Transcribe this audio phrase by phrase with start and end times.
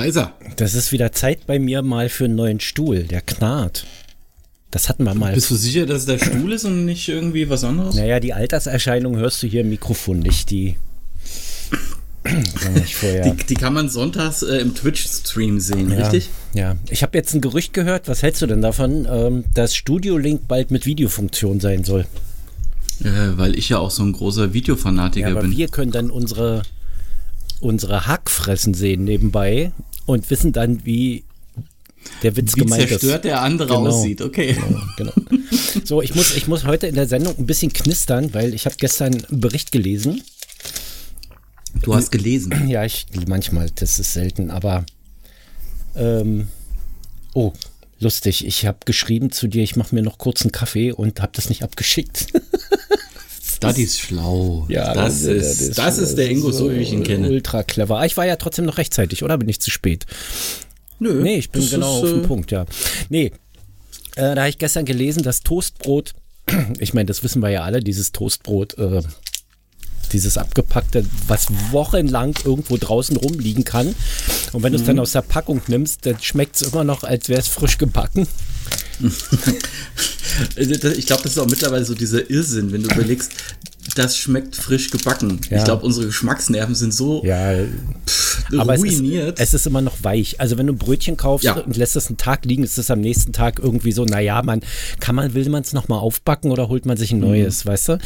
[0.00, 0.32] Da ist er.
[0.56, 3.02] Das ist wieder Zeit bei mir mal für einen neuen Stuhl.
[3.02, 3.84] Der knarrt.
[4.70, 5.34] Das hatten wir mal.
[5.34, 7.96] Bist du sicher, dass es der Stuhl ist und nicht irgendwie was anderes?
[7.96, 10.50] Naja, die Alterserscheinung hörst du hier im Mikrofon nicht.
[10.50, 10.76] Die.
[12.24, 16.30] Die, die, kann man sonntags äh, im Twitch-Stream sehen, ja, richtig?
[16.54, 16.76] Ja.
[16.88, 18.08] Ich habe jetzt ein Gerücht gehört.
[18.08, 22.06] Was hältst du denn davon, ähm, dass Studio Link bald mit Videofunktion sein soll?
[23.02, 25.56] Äh, weil ich ja auch so ein großer Videofanatiker ja, aber bin.
[25.56, 26.62] Wir können dann unsere,
[27.60, 29.72] unsere Hackfressen sehen nebenbei
[30.10, 31.24] und wissen dann, wie
[32.22, 33.88] der Witz wie gemeint zerstört der andere genau.
[33.88, 34.56] aussieht, okay.
[34.96, 35.40] Genau, genau.
[35.84, 38.76] So, ich muss, ich muss heute in der Sendung ein bisschen knistern, weil ich habe
[38.78, 40.22] gestern einen Bericht gelesen.
[41.82, 42.52] Du hast gelesen?
[42.68, 44.84] Ja, ich manchmal, das ist selten, aber
[45.94, 46.48] ähm,
[47.34, 47.52] oh,
[47.98, 48.46] lustig.
[48.46, 51.48] Ich habe geschrieben zu dir, ich mache mir noch kurz einen Kaffee und habe das
[51.48, 52.26] nicht abgeschickt.
[53.60, 54.66] das ist schlau.
[54.68, 57.28] Ja, das, das, ist, ist, das ist der Ingo, so wie ich ihn kenne.
[57.28, 57.98] Ultra clever.
[57.98, 60.06] Ah, ich war ja trotzdem noch rechtzeitig, oder bin ich zu spät?
[60.98, 61.22] Nö.
[61.22, 62.66] Nee, ich bin genau ist, auf den äh, Punkt, ja.
[63.08, 63.32] Nee,
[64.16, 66.12] äh, da habe ich gestern gelesen, dass Toastbrot,
[66.78, 69.02] ich meine, das wissen wir ja alle, dieses Toastbrot, äh,
[70.12, 73.94] dieses abgepackte, was wochenlang irgendwo draußen rumliegen kann.
[74.52, 75.02] Und wenn du es dann mhm.
[75.02, 78.26] aus der Packung nimmst, dann schmeckt es immer noch, als wäre es frisch gebacken.
[80.56, 83.32] ich glaube, das ist auch mittlerweile so dieser Irrsinn, wenn du überlegst,
[83.96, 85.40] das schmeckt frisch gebacken.
[85.50, 85.58] Ja.
[85.58, 87.54] Ich glaube, unsere Geschmacksnerven sind so ja,
[88.06, 89.38] pff, aber ruiniert.
[89.38, 90.40] Es ist, es ist, immer noch weich.
[90.40, 91.54] Also wenn du ein Brötchen kaufst ja.
[91.54, 94.60] und lässt es einen Tag liegen, ist es am nächsten Tag irgendwie so, naja, man,
[95.00, 97.26] kann man, will man es nochmal aufbacken oder holt man sich ein mhm.
[97.26, 97.68] neues, mhm.
[97.70, 97.98] weißt du?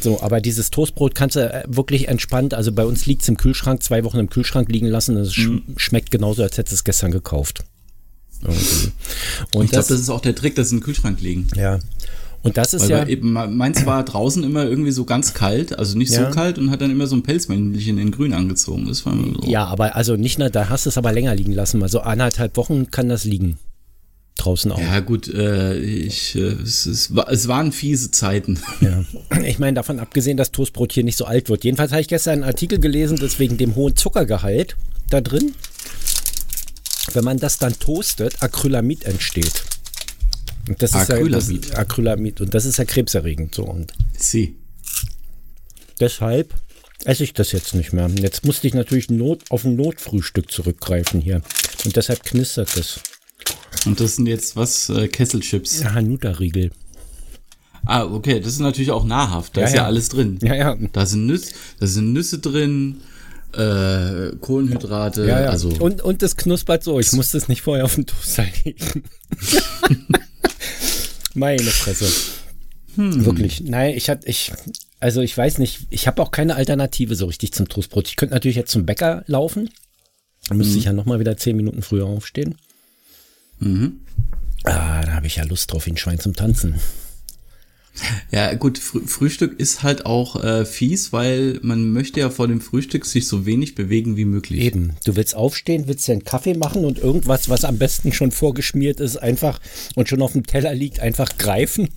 [0.00, 3.36] So, aber dieses Toastbrot kannst du äh, wirklich entspannt, also bei uns liegt es im
[3.36, 5.62] Kühlschrank, zwei Wochen im Kühlschrank liegen lassen, es mhm.
[5.76, 7.64] schmeckt genauso, als hättest du es gestern gekauft.
[8.42, 8.92] Irgendwie.
[9.54, 11.48] Und ich glaube, das ist auch der Trick, dass sie im Kühlschrank liegen.
[11.54, 11.78] Ja.
[12.42, 13.06] Und das ist Weil ja.
[13.06, 16.28] Eben, meins war draußen immer irgendwie so ganz kalt, also nicht ja.
[16.28, 18.86] so kalt und hat dann immer so ein Pelzmännchen in grün angezogen.
[18.86, 19.48] Das war so.
[19.48, 21.82] Ja, aber also nicht nur, da hast du es aber länger liegen lassen.
[21.82, 23.58] Also anderthalb Wochen kann das liegen.
[24.36, 24.80] Draußen auch.
[24.80, 28.58] Ja, gut, äh, ich, äh, es, es, es, waren fiese Zeiten.
[28.80, 29.04] Ja.
[29.44, 31.64] Ich meine, davon abgesehen, dass Toastbrot hier nicht so alt wird.
[31.64, 34.76] Jedenfalls habe ich gestern einen Artikel gelesen, dass wegen dem hohen Zuckergehalt
[35.10, 35.52] da drin,
[37.14, 39.64] wenn man das dann toastet, Acrylamid entsteht.
[40.68, 41.64] Und das Acrylamid.
[41.64, 42.40] Ist ja, Acrylamid.
[42.40, 43.54] Und das ist ja krebserregend.
[43.54, 43.64] So.
[43.64, 44.56] Und Sie.
[46.00, 46.54] Deshalb
[47.04, 48.08] esse ich das jetzt nicht mehr.
[48.08, 51.42] Jetzt musste ich natürlich Not, auf ein Notfrühstück zurückgreifen hier.
[51.84, 53.00] Und deshalb knistert das.
[53.86, 54.88] Und das sind jetzt was?
[54.88, 55.80] Äh, Kesselchips?
[55.80, 56.70] Ja, Hanuta-Riegel.
[57.84, 59.56] Ah, okay, das ist natürlich auch nahrhaft.
[59.56, 60.38] Da ja, ist ja, ja, alles drin.
[60.42, 60.76] Ja, ja.
[60.92, 63.00] Da sind, Nüsse, da sind Nüsse drin,
[63.54, 65.26] äh, Kohlenhydrate.
[65.26, 65.50] Ja, ja.
[65.50, 66.98] Also und, und das knuspert so.
[67.00, 69.04] Ich muss das nicht vorher auf den Toaster legen.
[71.34, 72.06] Meine Fresse.
[72.96, 73.24] Hm.
[73.24, 73.62] Wirklich.
[73.62, 74.52] Nein, ich hatte, ich,
[75.00, 78.08] also ich weiß nicht, ich habe auch keine Alternative so richtig zum Toastbrot.
[78.08, 79.70] Ich könnte natürlich jetzt zum Bäcker laufen.
[80.48, 80.78] Da müsste mhm.
[80.78, 82.56] ich ja nochmal wieder zehn Minuten früher aufstehen.
[83.60, 84.00] Mhm.
[84.64, 86.74] Ah, da habe ich ja Lust drauf, wie ein Schwein zum Tanzen.
[88.30, 92.60] Ja, gut, Fr Frühstück ist halt auch äh, fies, weil man möchte ja vor dem
[92.60, 94.60] Frühstück sich so wenig bewegen wie möglich.
[94.60, 94.96] Eben.
[95.04, 99.00] Du willst aufstehen, willst dir einen Kaffee machen und irgendwas, was am besten schon vorgeschmiert
[99.00, 99.60] ist, einfach
[99.94, 101.90] und schon auf dem Teller liegt, einfach greifen.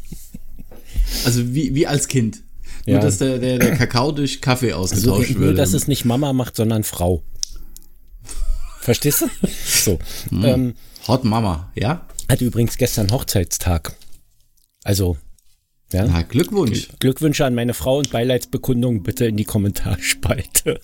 [1.23, 2.41] Also wie, wie als Kind.
[2.85, 2.95] Ja.
[2.95, 5.39] Nur, dass der, der, der Kakao durch Kaffee ausgetauscht also, wird.
[5.39, 7.23] Nur, dass es nicht Mama macht, sondern Frau.
[8.81, 9.27] Verstehst du?
[9.65, 9.99] So.
[10.29, 10.45] Mm.
[10.45, 10.73] Ähm,
[11.07, 12.07] Hot Mama, ja?
[12.29, 13.95] Hatte übrigens gestern Hochzeitstag.
[14.83, 15.17] Also
[15.91, 16.05] ja?
[16.05, 16.89] Na, Glückwunsch.
[16.99, 20.81] Glückwünsche an meine Frau und Beileidsbekundung bitte in die Kommentarspalte.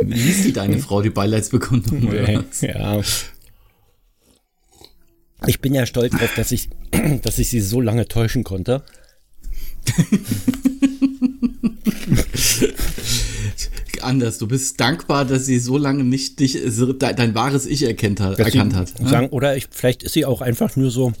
[0.00, 2.00] Liest die deine Frau die Beileidsbekundung?
[2.00, 3.00] Nee, ja.
[5.46, 6.68] Ich bin ja stolz darauf, dass ich,
[7.22, 8.82] dass ich sie so lange täuschen konnte.
[14.00, 16.58] Anders, du bist dankbar, dass sie so lange nicht dich,
[16.98, 18.92] dein wahres Ich erkennt hat, erkannt hat.
[18.98, 21.12] Sagen, oder ich, vielleicht ist sie auch einfach nur so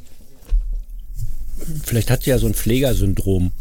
[1.84, 3.52] Vielleicht hat sie ja so ein Pflegersyndrom.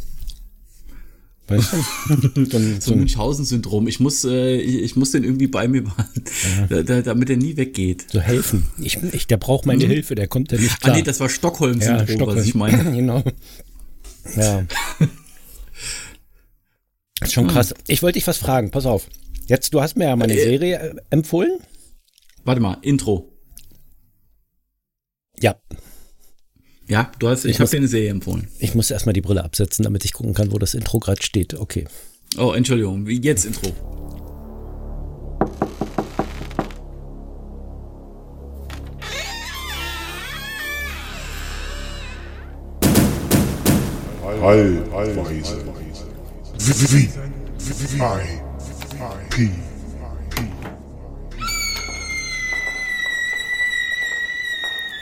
[1.48, 2.46] Weißt du?
[2.46, 3.88] so ein, so ein Münchhausen-Syndrom.
[3.88, 6.24] Ich muss, äh, ich, ich, muss den irgendwie bei mir behalten,
[6.70, 6.84] ja.
[6.84, 8.08] da, damit er nie weggeht.
[8.12, 8.68] So helfen.
[8.80, 9.90] Ich, ich, der braucht meine mhm.
[9.90, 10.94] Hilfe, der kommt ja nicht klar.
[10.94, 12.38] Ah nee, das war Stockholm-Syndrom, ja, Stockholm.
[12.38, 12.84] was ich meine.
[12.96, 13.24] genau.
[14.36, 14.66] Ja.
[17.22, 17.74] ist schon krass.
[17.88, 19.08] Ich wollte dich was fragen, pass auf.
[19.48, 21.60] Jetzt, du hast mir ja meine äh, Serie äh, empfohlen.
[22.44, 23.32] Warte mal, Intro.
[25.40, 25.56] Ja.
[26.90, 28.48] Ja, du hast, ich, ich habe dir eine Serie empfohlen.
[28.60, 31.54] Ich muss erstmal die Brille absetzen, damit ich gucken kann, wo das Intro gerade steht.
[31.54, 31.86] Okay.
[32.38, 33.74] Oh, Entschuldigung, wie jetzt Intro.
[44.42, 45.66] Heilweise.
[46.58, 47.10] V I
[49.30, 49.50] P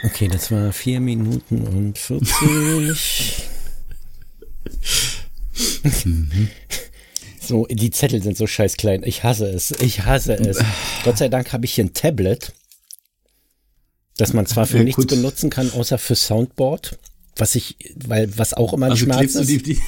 [0.06, 3.42] Okay, das war vier Minuten und 40.
[7.40, 9.02] so, die Zettel sind so scheiß klein.
[9.04, 9.72] Ich hasse es.
[9.72, 10.58] Ich hasse es.
[11.02, 12.52] Gott sei Dank habe ich hier ein Tablet,
[14.16, 16.98] das man zwar für ja, nichts benutzen kann, außer für Soundboard.
[17.36, 19.50] Was ich, weil, was auch immer ein also Schmerz ist.
[19.50, 19.80] Die, die,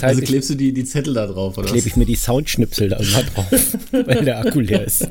[0.00, 1.68] also klebst du die, die Zettel da drauf, oder?
[1.68, 3.46] Klebe ich mir die Soundschnipsel da immer drauf,
[3.90, 5.08] weil der Akku leer ist.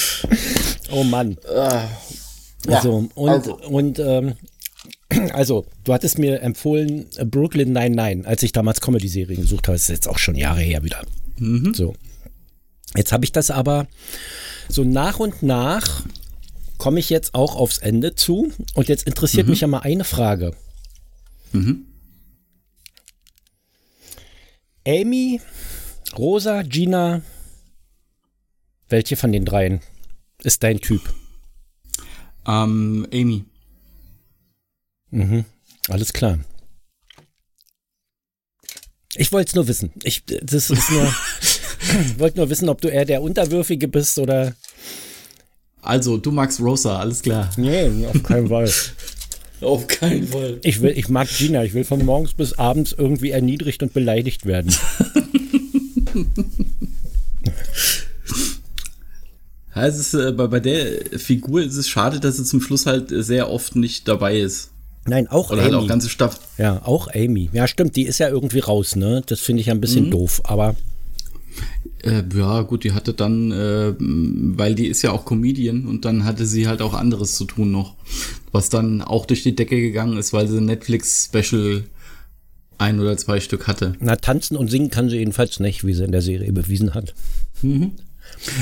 [0.90, 1.36] oh Mann.
[2.66, 3.56] Ja, so, und, also.
[3.56, 4.34] und ähm,
[5.32, 9.76] also, du hattest mir empfohlen äh, Brooklyn 99, als ich damals Comedy-Serien gesucht habe.
[9.76, 11.02] Das ist jetzt auch schon Jahre her wieder.
[11.38, 11.74] Mhm.
[11.74, 11.94] So.
[12.96, 13.86] Jetzt habe ich das aber
[14.68, 16.02] so nach und nach
[16.78, 18.52] komme ich jetzt auch aufs Ende zu.
[18.74, 19.50] Und jetzt interessiert mhm.
[19.50, 20.52] mich ja mal eine Frage.
[21.52, 21.86] Mhm.
[24.86, 25.40] Amy,
[26.16, 27.22] Rosa, Gina,
[28.88, 29.80] welche von den dreien
[30.42, 31.02] ist dein Typ?
[32.46, 33.44] Ähm, Amy.
[35.10, 35.44] Mhm.
[35.88, 36.38] Alles klar.
[39.16, 39.90] Ich wollte es nur wissen.
[40.04, 41.12] Ich, das ist nur,
[42.18, 44.54] wollte nur wissen, ob du eher der Unterwürfige bist oder.
[45.82, 47.50] Also, du magst Rosa, alles klar.
[47.56, 48.70] Nee, auf keinen Fall.
[49.62, 50.60] auf keinen Fall.
[50.62, 51.64] Ich will, ich mag Gina.
[51.64, 54.74] Ich will von morgens bis abends irgendwie erniedrigt und beleidigt werden.
[59.80, 62.84] Ja, es ist, äh, bei, bei der Figur ist es schade, dass sie zum Schluss
[62.84, 64.72] halt sehr oft nicht dabei ist.
[65.06, 65.72] Nein, auch Oder Amy.
[65.72, 66.38] halt auch ganze Staff.
[66.58, 67.48] Ja, auch Amy.
[67.54, 69.22] Ja, stimmt, die ist ja irgendwie raus, ne?
[69.24, 70.10] Das finde ich ein bisschen mhm.
[70.10, 70.76] doof, aber.
[72.02, 76.24] Äh, ja, gut, die hatte dann, äh, weil die ist ja auch Comedian und dann
[76.24, 77.94] hatte sie halt auch anderes zu tun noch.
[78.52, 81.84] Was dann auch durch die Decke gegangen ist, weil sie ein Netflix-Special
[82.76, 83.94] ein oder zwei Stück hatte.
[84.00, 87.14] Na, tanzen und singen kann sie jedenfalls nicht, wie sie in der Serie bewiesen hat.
[87.62, 87.92] Mhm.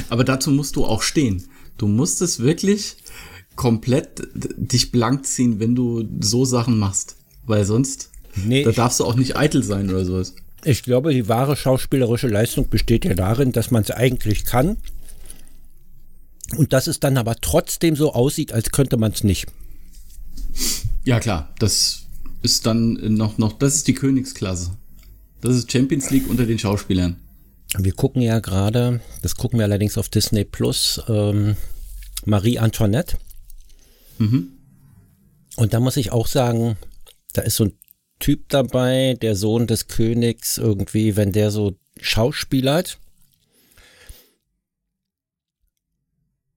[0.09, 1.45] Aber dazu musst du auch stehen.
[1.77, 2.97] Du musst es wirklich
[3.57, 7.17] komplett dich blank ziehen, wenn du so Sachen machst.
[7.47, 10.35] Weil sonst, nee, da darfst du auch nicht eitel sein oder sowas.
[10.65, 14.77] Ich glaube, die wahre schauspielerische Leistung besteht ja darin, dass man es eigentlich kann
[16.57, 19.47] und dass es dann aber trotzdem so aussieht, als könnte man es nicht.
[21.05, 22.03] Ja, klar, das
[22.43, 24.73] ist dann noch, noch, das ist die Königsklasse.
[25.41, 27.17] Das ist Champions League unter den Schauspielern.
[27.77, 31.57] Wir gucken ja gerade, das gucken wir allerdings auf Disney Plus, ähm,
[32.25, 33.19] Marie Antoinette.
[34.19, 34.53] Mhm.
[35.57, 36.77] Und da muss ich auch sagen,
[37.33, 37.79] da ist so ein
[38.19, 42.99] Typ dabei, der Sohn des Königs irgendwie, wenn der so schauspielert.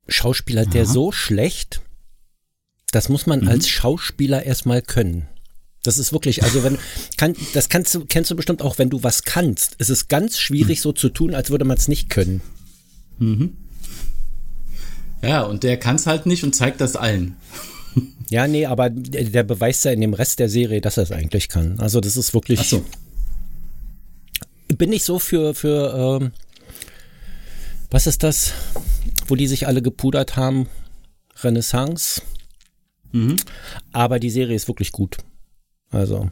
[0.07, 1.81] Schauspieler, der so schlecht,
[2.91, 3.47] das muss man mhm.
[3.47, 5.27] als Schauspieler erstmal können.
[5.83, 6.77] Das ist wirklich, also wenn,
[7.17, 9.75] kann, das kannst du, kennst du bestimmt auch, wenn du was kannst.
[9.79, 10.83] Es ist ganz schwierig, mhm.
[10.83, 12.41] so zu tun, als würde man es nicht können.
[13.17, 13.57] Mhm.
[15.23, 17.35] Ja, und der kann es halt nicht und zeigt das allen.
[18.29, 21.11] Ja, nee, aber der, der, beweist ja in dem Rest der Serie, dass er es
[21.11, 21.77] eigentlich kann.
[21.81, 22.61] Also das ist wirklich.
[22.61, 22.85] Ach so.
[24.69, 26.31] Bin ich so für, für ähm,
[27.89, 28.53] was ist das,
[29.27, 30.69] wo die sich alle gepudert haben?
[31.43, 32.21] Renaissance.
[33.11, 33.35] Mhm.
[33.91, 35.17] Aber die Serie ist wirklich gut.
[35.91, 36.29] Also.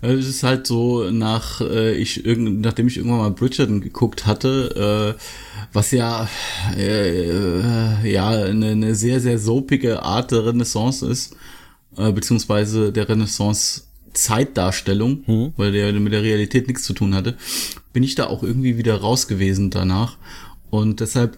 [0.00, 5.16] Es ist halt so, nach äh, ich irgend, nachdem ich irgendwann mal Bridgerton geguckt hatte,
[5.16, 5.20] äh,
[5.72, 6.28] was ja
[6.74, 11.36] äh, ja eine, eine sehr sehr soapige Art der Renaissance ist,
[11.98, 13.82] äh, beziehungsweise der Renaissance
[14.14, 15.52] Zeitdarstellung, mhm.
[15.58, 17.36] weil der mit der Realität nichts zu tun hatte,
[17.92, 20.16] bin ich da auch irgendwie wieder raus gewesen danach
[20.70, 21.36] und deshalb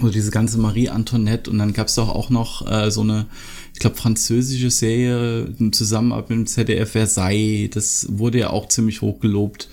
[0.00, 3.26] so diese ganze Marie Antoinette und dann gab es doch auch noch äh, so eine
[3.72, 7.70] ich glaube, französische Serie in Zusammenarbeit mit dem ZDF Versailles.
[7.70, 9.68] Das wurde ja auch ziemlich hoch gelobt.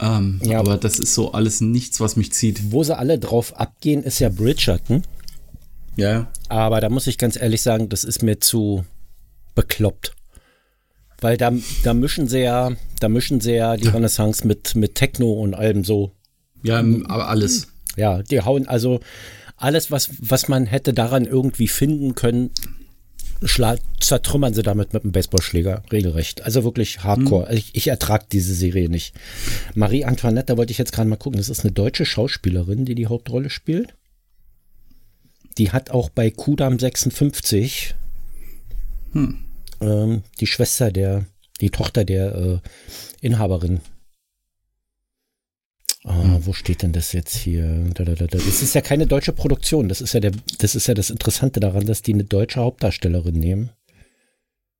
[0.00, 2.72] Ähm, ja, aber das ist so alles nichts, was mich zieht.
[2.72, 5.02] Wo sie alle drauf abgehen, ist ja Bridgerton.
[5.96, 6.28] Ja.
[6.48, 8.84] Aber da muss ich ganz ehrlich sagen, das ist mir zu
[9.54, 10.14] bekloppt.
[11.20, 11.50] Weil da,
[11.82, 15.82] da mischen sie ja, da mischen sie ja die Renaissance mit, mit Techno und allem
[15.82, 16.12] so.
[16.62, 17.68] Ja, aber alles.
[17.96, 19.00] Ja, die hauen also
[19.56, 22.50] alles, was, was man hätte daran irgendwie finden können,
[24.00, 26.42] zertrümmern sie damit mit einem Baseballschläger regelrecht.
[26.42, 27.48] Also wirklich hardcore.
[27.48, 27.56] Hm.
[27.56, 29.14] Ich, ich ertrage diese Serie nicht.
[29.74, 31.38] Marie Antoinette, da wollte ich jetzt gerade mal gucken.
[31.38, 33.94] Das ist eine deutsche Schauspielerin, die die Hauptrolle spielt.
[35.58, 37.94] Die hat auch bei Kudam 56
[39.12, 39.38] hm.
[39.80, 41.26] ähm, die Schwester der,
[41.60, 42.58] die Tochter der äh,
[43.20, 43.80] Inhaberin
[46.36, 47.84] Ah, wo steht denn das jetzt hier?
[47.94, 49.88] Das ist ja keine deutsche Produktion.
[49.88, 53.38] Das ist ja der, das ist ja das Interessante daran, dass die eine deutsche Hauptdarstellerin
[53.38, 53.70] nehmen.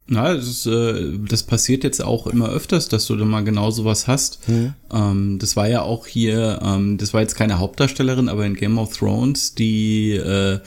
[0.09, 3.71] Na, das, ist, äh, das passiert jetzt auch immer öfters, dass du da mal genau
[3.71, 4.49] sowas hast.
[4.49, 4.75] Mhm.
[4.93, 8.79] Ähm, das war ja auch hier, ähm, das war jetzt keine Hauptdarstellerin, aber in Game
[8.79, 10.61] of Thrones die äh,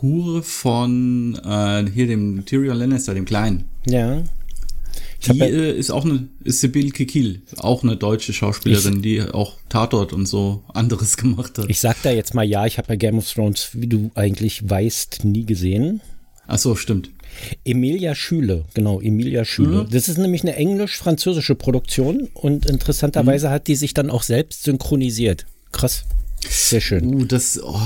[0.00, 3.64] Hure von äh, hier dem Tyrion Lannister, dem Kleinen.
[3.86, 4.22] Ja.
[5.26, 9.56] Die äh, ist auch eine, ist Sibyl Kikil, auch eine deutsche Schauspielerin, ich, die auch
[9.68, 11.66] Tatort und so anderes gemacht hat.
[11.68, 14.68] Ich sag da jetzt mal ja, ich habe bei Game of Thrones, wie du eigentlich
[14.68, 16.00] weißt, nie gesehen.
[16.46, 17.10] Ach so, stimmt.
[17.64, 19.84] Emilia Schüle, genau, Emilia Schüle.
[19.84, 19.90] Mhm.
[19.90, 23.52] Das ist nämlich eine englisch-französische Produktion und interessanterweise mhm.
[23.52, 25.46] hat die sich dann auch selbst synchronisiert.
[25.72, 26.04] Krass.
[26.48, 27.04] Sehr schön.
[27.04, 27.80] Uh, das, oh,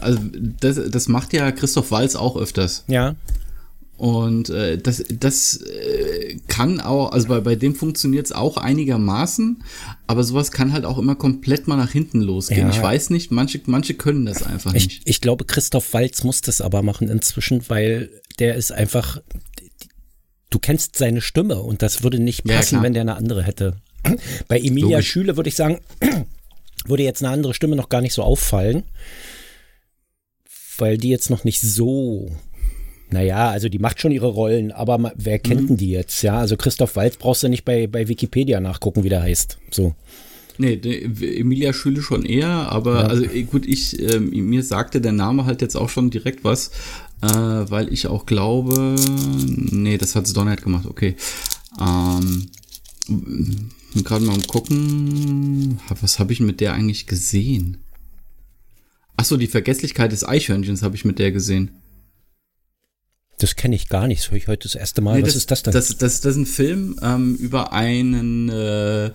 [0.00, 0.18] also
[0.60, 2.84] das, das macht ja Christoph Walz auch öfters.
[2.88, 3.14] Ja.
[3.98, 9.64] Und äh, das, das äh, kann auch, also bei, bei dem funktioniert es auch einigermaßen,
[10.06, 12.68] aber sowas kann halt auch immer komplett mal nach hinten losgehen.
[12.68, 12.70] Ja.
[12.70, 15.02] Ich weiß nicht, manche, manche können das einfach ich, nicht.
[15.04, 19.20] Ich glaube, Christoph Walz muss das aber machen inzwischen, weil der ist einfach,
[20.50, 23.78] du kennst seine Stimme und das würde nicht passen, ja, wenn der eine andere hätte.
[24.46, 25.10] Bei Emilia Logisch.
[25.10, 25.80] Schüle würde ich sagen,
[26.86, 28.84] würde jetzt eine andere Stimme noch gar nicht so auffallen,
[30.78, 32.30] weil die jetzt noch nicht so
[33.10, 35.66] naja, also die macht schon ihre Rollen, aber wer kennt mhm.
[35.68, 36.22] denn die jetzt?
[36.22, 39.58] Ja, also Christoph Walz brauchst du nicht bei, bei Wikipedia nachgucken, wie der heißt.
[39.70, 39.94] So.
[40.58, 43.06] Nee, Emilia Schüle schon eher, aber ja.
[43.06, 46.72] also eh, gut, ich, äh, mir sagte der Name halt jetzt auch schon direkt was,
[47.22, 48.96] äh, weil ich auch glaube,
[49.46, 51.14] nee, das hat Donner gemacht, okay.
[51.80, 52.48] Ähm,
[54.02, 57.78] gerade mal gucken, was habe ich mit der eigentlich gesehen?
[59.16, 61.70] Achso, die Vergesslichkeit des Eichhörnchens habe ich mit der gesehen.
[63.38, 65.16] Das kenne ich gar nicht, das höre ich heute das erste Mal.
[65.16, 65.72] Nee, Was das, ist das denn?
[65.72, 69.12] Das, das, das ist ein Film ähm, über einen äh,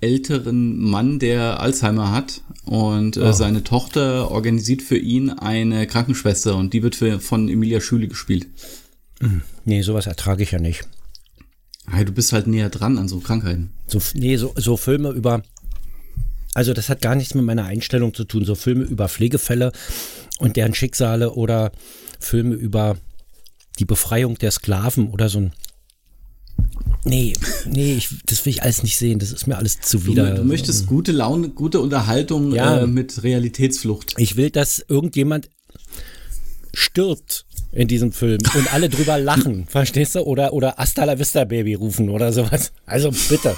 [0.00, 3.32] älteren Mann, der Alzheimer hat und äh, oh.
[3.32, 8.46] seine Tochter organisiert für ihn eine Krankenschwester und die wird für, von Emilia Schüle gespielt.
[9.20, 9.42] Hm.
[9.64, 10.84] Nee, sowas ertrage ich ja nicht.
[11.90, 13.70] Hey, du bist halt näher dran an so Krankheiten.
[13.86, 15.42] So, nee, so, so Filme über,
[16.54, 19.72] also das hat gar nichts mit meiner Einstellung zu tun, so Filme über Pflegefälle
[20.38, 21.72] und deren Schicksale oder
[22.20, 22.96] Filme über
[23.78, 25.52] die Befreiung der Sklaven oder so ein.
[27.04, 27.32] Nee,
[27.66, 29.18] nee, ich, das will ich alles nicht sehen.
[29.18, 30.30] Das ist mir alles zuwider.
[30.30, 34.14] Du, du möchtest gute Laune, gute Unterhaltung ja, äh, mit Realitätsflucht.
[34.18, 35.48] Ich will, dass irgendjemand
[36.74, 40.20] stirbt in diesem Film und alle drüber lachen, verstehst du?
[40.20, 42.72] Oder, oder Hasta la Vista Baby rufen oder sowas.
[42.86, 43.56] Also bitte.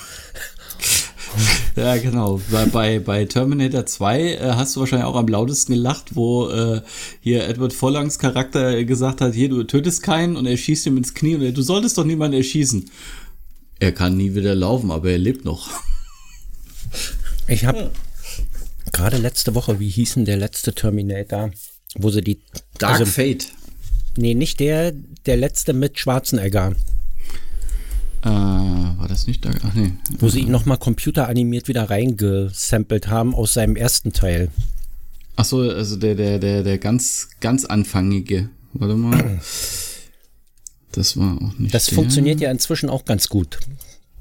[1.76, 2.40] Ja, genau.
[2.50, 6.82] Bei, bei, bei Terminator 2 äh, hast du wahrscheinlich auch am lautesten gelacht, wo äh,
[7.20, 11.14] hier Edward Vorlangs Charakter gesagt hat, hier, du tötest keinen und er schießt ihm ins
[11.14, 12.90] Knie und er, du solltest doch niemanden erschießen.
[13.78, 15.70] Er kann nie wieder laufen, aber er lebt noch.
[17.48, 17.90] Ich habe
[18.92, 21.50] gerade letzte Woche, wie hieß denn der letzte Terminator,
[21.94, 22.40] wo sie die...
[22.78, 23.46] Dark also, Fate.
[24.16, 24.92] Nee, nicht der,
[25.26, 26.74] der letzte mit Schwarzenegger.
[28.22, 29.50] Äh, war das nicht da?
[29.62, 29.92] Ach nee.
[30.18, 34.50] Wo sie ihn nochmal computeranimiert wieder reingesampelt haben aus seinem ersten Teil.
[35.36, 38.50] Ach so, also der, der, der, der ganz, ganz anfangige.
[38.74, 39.40] Warte mal.
[40.92, 41.72] Das war auch nicht.
[41.72, 41.94] Das der.
[41.94, 43.58] funktioniert ja inzwischen auch ganz gut.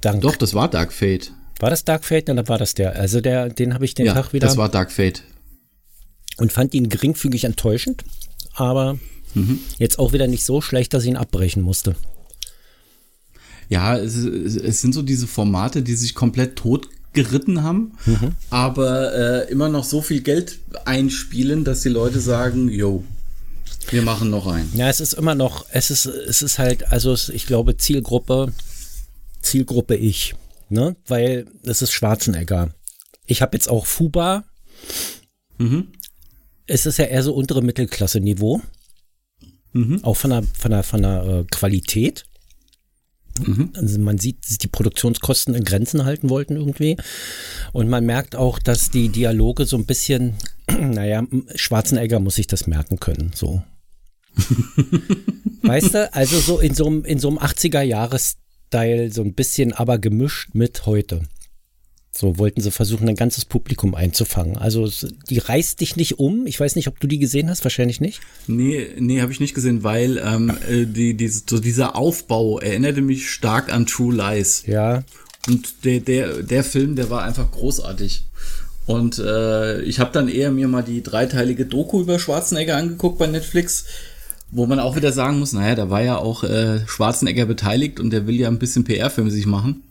[0.01, 0.21] Dank.
[0.21, 1.33] Doch, das war Dark Fate.
[1.59, 2.29] War das Dark Fate?
[2.29, 2.95] Dann war das der.
[2.95, 4.47] Also der, den habe ich den ja, Tag wieder.
[4.47, 5.23] Das war Dark Fate.
[6.37, 8.05] Und fand ihn geringfügig enttäuschend,
[8.53, 8.97] aber
[9.33, 9.59] mhm.
[9.77, 11.95] jetzt auch wieder nicht so schlecht, dass ich ihn abbrechen musste.
[13.69, 18.33] Ja, es, es sind so diese Formate, die sich komplett tot geritten haben, mhm.
[18.49, 23.03] aber äh, immer noch so viel Geld einspielen, dass die Leute sagen, yo,
[23.89, 24.71] wir machen noch einen.
[24.75, 28.53] Ja, es ist immer noch, es ist, es ist halt, also ich glaube, Zielgruppe,
[29.41, 30.35] Zielgruppe ich,
[30.69, 30.95] ne?
[31.07, 32.73] Weil es ist Schwarzenegger.
[33.25, 34.43] Ich habe jetzt auch Fuba.
[35.57, 35.87] Mhm.
[36.67, 38.61] Es ist ja eher so untere Mittelklasse-Niveau.
[39.73, 40.03] Mhm.
[40.03, 42.25] Auch von der, von der, von der äh, Qualität.
[43.45, 43.71] Mhm.
[43.75, 46.97] Also man sieht, dass die Produktionskosten in Grenzen halten wollten irgendwie.
[47.71, 50.35] Und man merkt auch, dass die Dialoge so ein bisschen,
[50.67, 51.23] naja,
[51.55, 53.63] Schwarzenegger muss sich das merken können, so.
[55.63, 59.97] weißt du, also so in so einem, in so einem 80er-Jahres-Style, so ein bisschen aber
[59.97, 61.23] gemischt mit heute.
[62.19, 64.57] So wollten sie versuchen, ein ganzes Publikum einzufangen.
[64.57, 64.91] Also
[65.29, 66.47] die reißt dich nicht um.
[66.47, 68.19] Ich weiß nicht, ob du die gesehen hast, wahrscheinlich nicht.
[68.45, 72.99] Nee, nee, habe ich nicht gesehen, weil ähm, äh, die, die, so dieser Aufbau erinnerte
[72.99, 74.65] mich stark an True Lies.
[74.67, 75.03] Ja.
[75.47, 78.25] Und der, der, der Film, der war einfach großartig.
[78.85, 83.27] Und äh, ich habe dann eher mir mal die dreiteilige Doku über Schwarzenegger angeguckt bei
[83.27, 83.85] Netflix,
[84.51, 88.09] wo man auch wieder sagen muss, naja, da war ja auch äh, Schwarzenegger beteiligt und
[88.09, 89.83] der will ja ein bisschen PR für sich machen.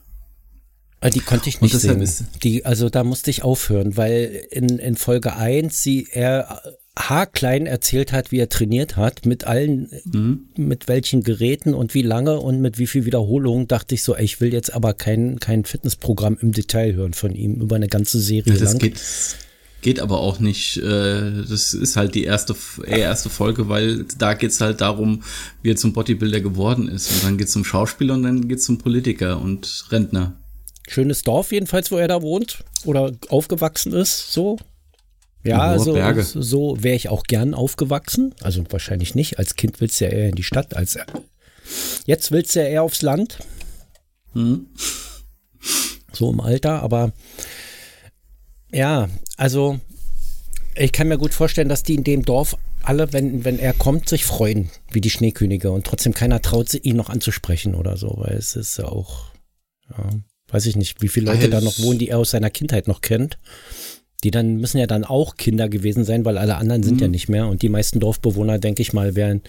[1.01, 2.07] Ah, die konnte ich nicht sehen.
[2.43, 6.61] Die, also da musste ich aufhören, weil in, in Folge 1 sie er
[6.99, 10.49] haarklein erzählt hat, wie er trainiert hat, mit allen, mhm.
[10.57, 14.25] mit welchen Geräten und wie lange und mit wie viel Wiederholungen, dachte ich so, ey,
[14.25, 18.21] ich will jetzt aber kein, kein Fitnessprogramm im Detail hören von ihm über eine ganze
[18.21, 18.79] Serie ja, das lang.
[18.81, 19.01] Geht,
[19.81, 20.79] Geht aber auch nicht.
[20.79, 25.23] Äh, das ist halt die erste, äh, erste Folge, weil da geht's halt darum,
[25.63, 27.13] wie er zum Bodybuilder geworden ist.
[27.13, 30.37] Und dann geht's zum Schauspieler und dann geht's zum Politiker und Rentner.
[30.89, 34.59] Schönes Dorf jedenfalls, wo er da wohnt oder aufgewachsen ist, so.
[35.45, 36.23] Ja, oh, so, Berge.
[36.23, 38.35] so wäre ich auch gern aufgewachsen.
[38.43, 39.39] Also wahrscheinlich nicht.
[39.39, 40.75] Als Kind willst du ja eher in die Stadt.
[40.75, 40.99] Als
[42.07, 43.39] jetzt willst du ja eher aufs Land.
[44.33, 44.67] Hm.
[46.13, 47.13] So im Alter, aber
[48.73, 49.79] ja, also
[50.75, 54.09] ich kann mir gut vorstellen, dass die in dem Dorf alle, wenn, wenn er kommt,
[54.09, 58.35] sich freuen, wie die Schneekönige und trotzdem keiner traut, ihn noch anzusprechen oder so, weil
[58.35, 59.33] es ist ja auch,
[59.91, 60.11] ja,
[60.49, 63.01] weiß ich nicht, wie viele Leute da noch wohnen, die er aus seiner Kindheit noch
[63.01, 63.39] kennt.
[64.25, 67.03] Die dann müssen ja dann auch Kinder gewesen sein, weil alle anderen sind mhm.
[67.03, 67.47] ja nicht mehr.
[67.47, 69.43] Und die meisten Dorfbewohner, denke ich mal, wären,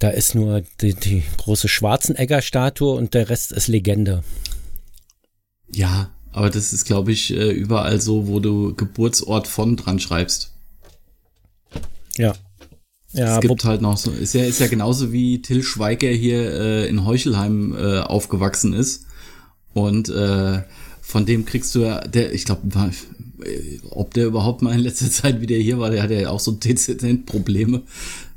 [0.00, 4.24] da ist nur die, die große Schwarzenegger-Statue und der Rest ist Legende.
[5.72, 10.52] Ja, aber das ist, glaube ich, äh, überall so, wo du Geburtsort von dran schreibst.
[12.16, 12.34] Ja.
[13.12, 16.52] Ja, es gibt halt noch so, ist ja, ist ja genauso wie Till Schweiger hier
[16.52, 19.06] äh, in Heuchelheim äh, aufgewachsen ist.
[19.74, 20.62] Und äh,
[21.00, 22.62] von dem kriegst du ja, der, ich glaube,
[23.90, 26.52] ob der überhaupt mal in letzter Zeit wieder hier war, der hat ja auch so
[26.64, 27.82] dezent Probleme.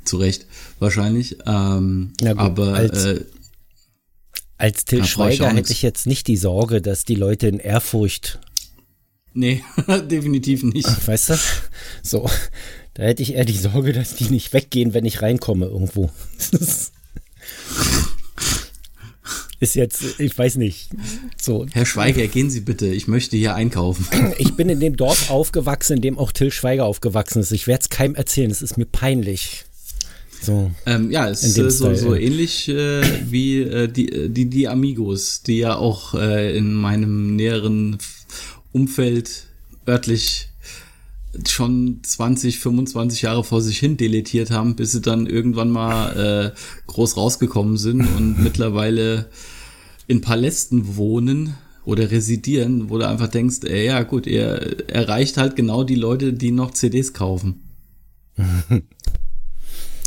[0.04, 0.44] Zu Recht,
[0.80, 1.38] wahrscheinlich.
[1.46, 3.24] Ähm, ja, gut, aber als, äh,
[4.58, 8.38] als Till Schweiger hätte ich jetzt nicht die Sorge, dass die Leute in Ehrfurcht.
[9.32, 9.64] Nee,
[10.10, 11.08] definitiv nicht.
[11.08, 11.38] Weißt du?
[12.02, 12.28] So.
[12.94, 16.10] Da hätte ich eher die Sorge, dass die nicht weggehen, wenn ich reinkomme irgendwo.
[19.64, 20.90] Ist jetzt, ich weiß nicht.
[21.40, 21.66] So.
[21.72, 24.06] Herr Schweiger, gehen Sie bitte, ich möchte hier einkaufen.
[24.38, 27.52] Ich bin in dem Dorf aufgewachsen, in dem auch Till Schweiger aufgewachsen ist.
[27.52, 29.64] Ich werde es keinem erzählen, es ist mir peinlich.
[30.40, 34.68] So, ähm, ja, es ist so, so ähnlich äh, wie äh, die, äh, die, die
[34.68, 37.98] Amigos, die ja auch äh, in meinem näheren
[38.72, 39.46] Umfeld
[39.88, 40.48] örtlich
[41.48, 46.58] schon 20, 25 Jahre vor sich hin deletiert haben, bis sie dann irgendwann mal äh,
[46.86, 49.26] groß rausgekommen sind und mittlerweile
[50.06, 55.56] in Palästen wohnen oder residieren, wo du einfach denkst, ey, ja gut, er erreicht halt
[55.56, 57.62] genau die Leute, die noch CDs kaufen.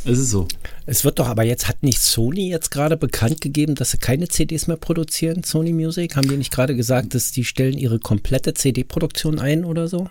[0.06, 0.48] Es ist so.
[0.86, 4.30] Es wird doch aber jetzt, hat nicht Sony jetzt gerade bekannt gegeben, dass sie keine
[4.30, 6.16] CDs mehr produzieren, Sony Music?
[6.16, 10.10] Haben die nicht gerade gesagt, dass die stellen ihre komplette CD-Produktion ein oder so?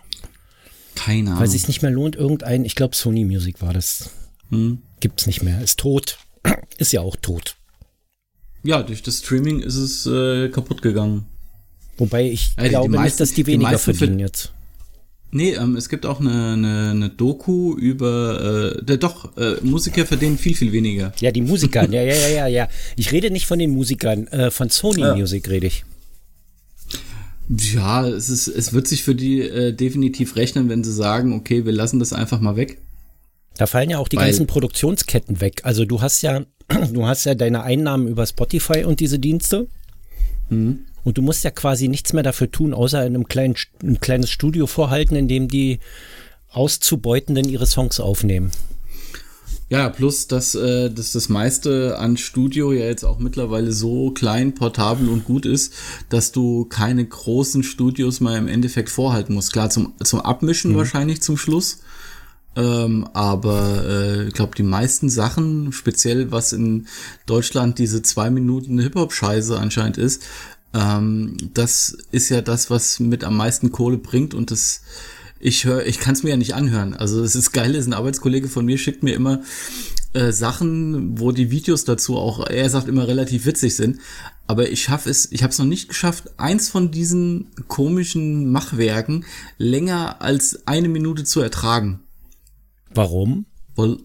[0.96, 1.40] Keine Ahnung.
[1.40, 4.10] Weil es sich nicht mehr lohnt, irgendein, ich glaube Sony Music war das.
[4.50, 4.82] Hm.
[5.00, 6.18] Gibt's nicht mehr, ist tot.
[6.76, 7.56] ist ja auch tot.
[8.66, 11.26] Ja, durch das Streaming ist es äh, kaputt gegangen.
[11.98, 14.52] Wobei ich also glaube meisten, nicht, dass die weniger die verdienen jetzt.
[15.30, 20.36] Nee, ähm, es gibt auch eine, eine, eine Doku über, äh, doch, äh, Musiker verdienen
[20.36, 21.12] viel, viel weniger.
[21.20, 22.68] Ja, die Musiker, ja, ja, ja, ja, ja.
[22.96, 25.14] Ich rede nicht von den Musikern, äh, von Sony ja.
[25.14, 25.84] Music rede ich.
[27.48, 31.64] Ja, es, ist, es wird sich für die äh, definitiv rechnen, wenn sie sagen, okay,
[31.64, 32.78] wir lassen das einfach mal weg.
[33.56, 35.60] Da fallen ja auch die Weil, ganzen Produktionsketten weg.
[35.62, 39.66] Also du hast ja, du hast ja deine Einnahmen über Spotify und diese Dienste.
[40.48, 40.80] Mhm.
[41.04, 44.30] Und du musst ja quasi nichts mehr dafür tun, außer in einem kleinen, ein kleines
[44.30, 45.78] Studio vorhalten, in dem die
[46.50, 48.50] Auszubeutenden ihre Songs aufnehmen.
[49.68, 54.54] Ja, plus dass, äh, dass das meiste an Studio ja jetzt auch mittlerweile so klein,
[54.54, 55.72] portabel und gut ist,
[56.08, 59.52] dass du keine großen Studios mal im Endeffekt vorhalten musst.
[59.52, 60.76] Klar, zum, zum Abmischen mhm.
[60.76, 61.80] wahrscheinlich zum Schluss.
[62.56, 66.86] Ähm, aber äh, ich glaube, die meisten Sachen, speziell was in
[67.26, 70.22] Deutschland diese zwei Minuten Hip-Hop-Scheiße anscheinend ist,
[70.72, 74.80] ähm, das ist ja das, was mit am meisten Kohle bringt und das
[75.38, 76.94] ich höre, ich kann es mir ja nicht anhören.
[76.94, 79.42] Also es ist geil, ist ein Arbeitskollege von mir schickt mir immer
[80.14, 84.00] äh, Sachen, wo die Videos dazu auch, er sagt immer relativ witzig sind.
[84.46, 89.26] Aber ich schaffe es, ich habe es noch nicht geschafft, eins von diesen komischen Machwerken
[89.58, 92.00] länger als eine Minute zu ertragen.
[92.94, 93.46] Warum?
[93.74, 93.98] Weil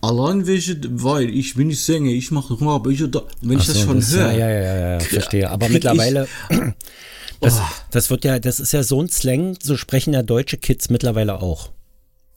[0.00, 3.82] Allein weil ich bin nicht Sänger, ich mache Rap, ich, da, wenn ich so, das
[3.82, 4.32] schon höre.
[4.32, 5.50] Ja, ja, ja, ja, verstehe.
[5.50, 6.28] Aber mittlerweile,
[7.40, 7.62] das, oh.
[7.90, 11.42] das wird ja, das ist ja so ein Slang, so sprechen ja deutsche Kids mittlerweile
[11.42, 11.70] auch.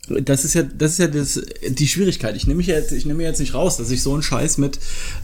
[0.07, 2.35] Das ist ja, das ist ja das, die Schwierigkeit.
[2.35, 4.79] Ich nehme mich jetzt, ich nehme jetzt nicht raus, dass ich so einen Scheiß mit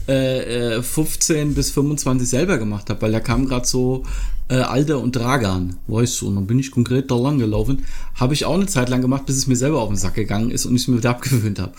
[0.05, 4.03] äh, 15 äh, bis 25 selber gemacht habe, weil da kam gerade so
[4.49, 7.83] äh, Alter und Dragan, weißt du, und dann bin ich konkret da lang gelaufen.
[8.15, 10.51] Habe ich auch eine Zeit lang gemacht, bis es mir selber auf den Sack gegangen
[10.51, 11.73] ist und ich es mir wieder abgewöhnt habe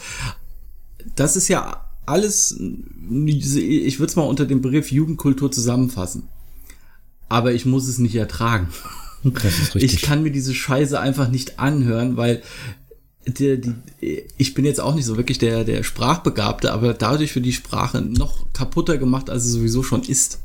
[1.17, 6.29] das ist ja alles, ich würde es mal unter dem Begriff Jugendkultur zusammenfassen.
[7.29, 8.69] Aber ich muss es nicht ertragen.
[9.75, 12.43] Ich kann mir diese Scheiße einfach nicht anhören, weil
[13.27, 17.45] die, die, ich bin jetzt auch nicht so wirklich der, der Sprachbegabte, aber dadurch wird
[17.45, 20.39] die Sprache noch kaputter gemacht, als sie sowieso schon ist.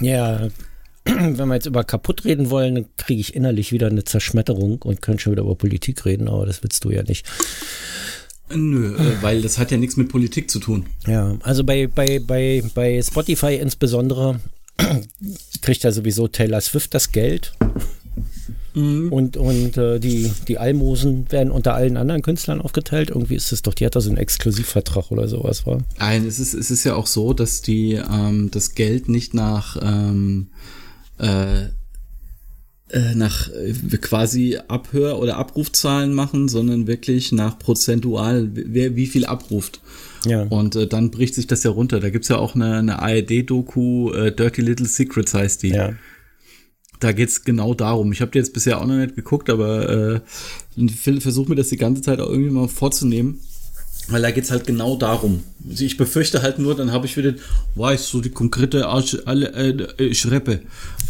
[0.00, 0.48] Ja,
[1.04, 5.02] wenn wir jetzt über kaputt reden wollen, dann kriege ich innerlich wieder eine Zerschmetterung und
[5.02, 7.26] könnte schon wieder über Politik reden, aber das willst du ja nicht.
[8.52, 10.86] Nö, äh, weil das hat ja nichts mit Politik zu tun.
[11.06, 14.40] Ja, also bei, bei, bei, bei Spotify insbesondere
[15.62, 17.52] kriegt ja sowieso Taylor Swift das Geld.
[18.74, 19.12] Mhm.
[19.12, 23.10] Und, und äh, die, die Almosen werden unter allen anderen Künstlern aufgeteilt.
[23.10, 25.78] Irgendwie ist es doch, die hat da so einen Exklusivvertrag oder sowas, war.
[25.98, 29.76] Nein, es ist, es ist ja auch so, dass die ähm, das Geld nicht nach
[29.80, 30.48] ähm,
[31.18, 31.66] äh,
[32.90, 39.24] äh, nach äh, quasi Abhör- oder Abrufzahlen machen, sondern wirklich nach prozentual, wer wie viel
[39.24, 39.80] abruft.
[40.26, 40.42] Ja.
[40.42, 42.00] Und äh, dann bricht sich das ja runter.
[42.00, 45.70] Da gibt's ja auch eine, eine ARD-Doku, äh, Dirty Little Secrets heißt die.
[45.70, 45.94] Ja.
[47.00, 48.12] Da geht's genau darum.
[48.12, 50.22] Ich habe die jetzt bisher auch noch nicht geguckt, aber
[50.78, 53.40] äh, versuche mir das die ganze Zeit auch irgendwie mal vorzunehmen.
[54.08, 55.42] Weil da geht's halt genau darum.
[55.68, 57.34] Ich befürchte halt nur, dann habe ich wieder,
[57.74, 60.60] weiß, so die konkrete Arsch, alle, äh, Schreppe.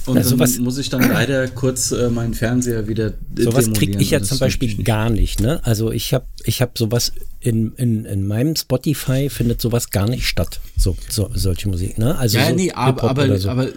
[0.07, 3.99] Und also dann muss ich dann leider kurz äh, meinen Fernseher wieder äh, Sowas kriege
[3.99, 5.61] ich ja zum Beispiel gar nicht, ne?
[5.64, 10.27] Also ich habe ich hab sowas in, in, in meinem Spotify findet sowas gar nicht
[10.27, 12.16] statt, so, so solche Musik, ne?
[12.16, 13.49] Also ja, so nee, aber, aber, so.
[13.49, 13.68] aber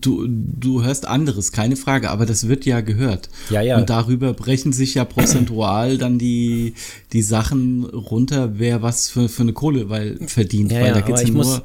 [0.00, 3.28] Du, du hörst anderes, keine Frage, aber das wird ja gehört.
[3.50, 3.78] Ja, ja.
[3.78, 6.74] Und darüber brechen sich ja prozentual dann die,
[7.12, 11.00] die Sachen runter, wer was für, für eine Kohle weil, verdient, ja, weil ja, da
[11.00, 11.62] geht's ja nur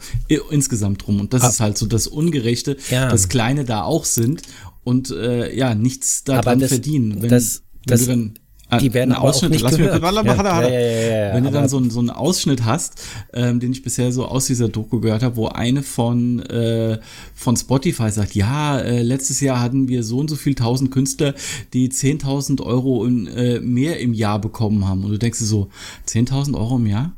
[0.50, 1.20] insgesamt drum.
[1.20, 3.10] Und das ah, ist halt so das Ungerechte, ja.
[3.10, 4.44] dass Kleine da auch sind
[4.84, 7.22] und äh, ja, nichts daran das, verdienen.
[7.22, 8.41] Wenn, das, wenn das,
[8.80, 10.02] die werden aber Ausschnitt, auch nicht lass gehört.
[10.02, 13.02] Mich, ja, ja, ja, Wenn du dann so, so einen Ausschnitt hast,
[13.34, 17.00] ähm, den ich bisher so aus dieser Doku gehört habe, wo eine von, äh,
[17.36, 21.34] von Spotify sagt, ja, äh, letztes Jahr hatten wir so und so viel tausend Künstler,
[21.74, 25.04] die 10.000 Euro in, äh, mehr im Jahr bekommen haben.
[25.04, 25.70] Und du denkst dir so,
[26.08, 27.14] 10.000 Euro im Jahr?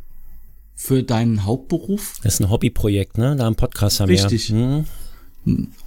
[0.76, 2.20] Für deinen Hauptberuf?
[2.24, 3.36] Das ist ein Hobbyprojekt, ne?
[3.38, 4.16] Da im Podcast haben wir.
[4.16, 4.50] Richtig.
[4.50, 4.86] Hm.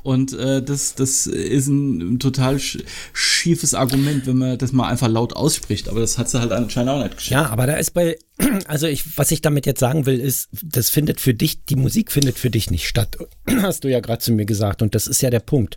[0.03, 5.35] Und äh, das, das ist ein total schiefes Argument, wenn man das mal einfach laut
[5.35, 5.89] ausspricht.
[5.89, 7.31] Aber das hat sie halt anscheinend auch nicht geschafft.
[7.31, 8.19] Ja, aber da ist bei,
[8.67, 12.13] also ich, was ich damit jetzt sagen will, ist, das findet für dich, die Musik
[12.13, 13.17] findet für dich nicht statt.
[13.63, 14.83] Hast du ja gerade zu mir gesagt.
[14.83, 15.77] Und das ist ja der Punkt.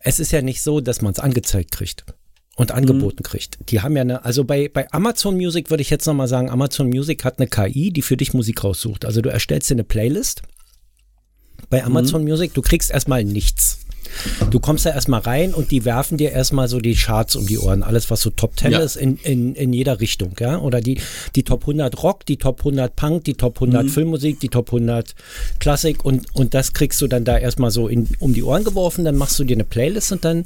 [0.00, 2.04] Es ist ja nicht so, dass man es angezeigt kriegt
[2.56, 3.28] und angeboten mhm.
[3.28, 3.58] kriegt.
[3.70, 6.88] Die haben ja eine, also bei, bei Amazon Music würde ich jetzt nochmal sagen, Amazon
[6.88, 9.04] Music hat eine KI, die für dich Musik raussucht.
[9.04, 10.42] Also du erstellst dir eine Playlist
[11.70, 11.88] bei mhm.
[11.88, 12.28] Amazon mhm.
[12.28, 13.78] Music, du kriegst erstmal nichts.
[14.50, 17.58] Du kommst da erstmal rein und die werfen dir erstmal so die Charts um die
[17.58, 17.82] Ohren.
[17.82, 18.78] Alles, was so Top 10 ja.
[18.78, 20.58] ist, in, in, in jeder Richtung, ja.
[20.58, 21.00] Oder die,
[21.34, 23.88] die Top 100 Rock, die Top 100 Punk, die Top 100 mhm.
[23.88, 25.14] Filmmusik, die Top 100
[25.58, 29.04] Klassik und, und das kriegst du dann da erstmal so in, um die Ohren geworfen.
[29.04, 30.44] Dann machst du dir eine Playlist und dann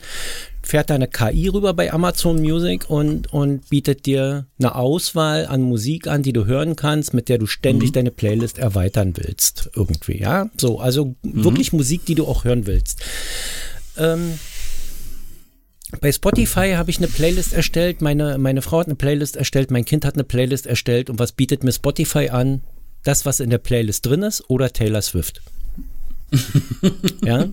[0.69, 6.07] fährt deine KI rüber bei Amazon Music und, und bietet dir eine Auswahl an Musik
[6.09, 7.95] an, die du hören kannst, mit der du ständig mhm.
[7.95, 9.71] deine Playlist erweitern willst.
[9.75, 10.51] Irgendwie, ja.
[10.59, 11.45] So, also mhm.
[11.45, 13.01] wirklich Musik, die du auch hören willst.
[13.97, 14.39] Ähm,
[16.03, 19.87] bei Spotify habe ich eine Playlist erstellt, meine, meine Frau hat eine Playlist erstellt, mein
[19.87, 22.61] Kind hat eine Playlist erstellt und was bietet mir Spotify an?
[23.05, 25.41] Das, was in der Playlist drin ist oder Taylor Swift
[27.25, 27.49] ja.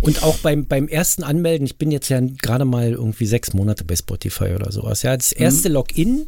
[0.00, 3.84] Und auch beim, beim ersten Anmelden, ich bin jetzt ja gerade mal irgendwie sechs Monate
[3.84, 5.02] bei Spotify oder sowas.
[5.02, 5.74] Ja, das erste mhm.
[5.74, 6.26] Login,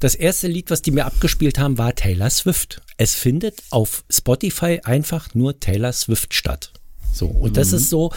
[0.00, 2.82] das erste Lied, was die mir abgespielt haben, war Taylor Swift.
[2.96, 6.72] Es findet auf Spotify einfach nur Taylor Swift statt.
[7.12, 7.78] So, und das mhm.
[7.78, 8.12] ist so,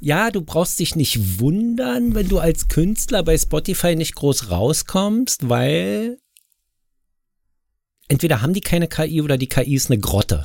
[0.00, 5.48] ja, du brauchst dich nicht wundern, wenn du als Künstler bei Spotify nicht groß rauskommst,
[5.48, 6.18] weil
[8.08, 10.44] entweder haben die keine KI oder die KI ist eine Grotte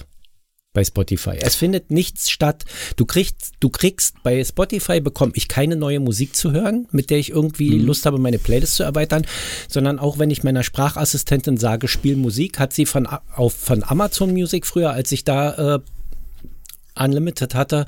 [0.77, 1.39] bei Spotify.
[1.41, 2.63] Es findet nichts statt.
[2.97, 7.17] Du kriegst, du kriegst bei Spotify bekomme ich keine neue Musik zu hören, mit der
[7.17, 7.87] ich irgendwie mhm.
[7.87, 9.25] Lust habe, meine Playlist zu erweitern,
[9.67, 14.33] sondern auch wenn ich meiner Sprachassistentin sage, spiel Musik, hat sie von, auf, von Amazon
[14.33, 15.79] Music früher, als ich da äh,
[16.95, 17.87] Unlimited hatte,